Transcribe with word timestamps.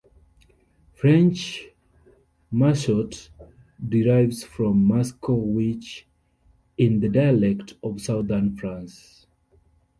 French 0.95 1.67
mascotte 2.51 3.29
derives 3.87 4.43
from 4.43 4.87
masco 4.87 5.35
'witch' 5.35 6.07
in 6.75 6.99
the 7.01 7.07
dialect 7.09 7.75
of 7.83 8.01
southern 8.01 8.57
France. 8.57 9.27